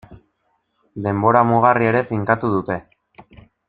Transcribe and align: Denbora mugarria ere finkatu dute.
Denbora 1.09 1.43
mugarria 1.51 1.93
ere 1.95 2.05
finkatu 2.11 2.53
dute. 2.59 2.83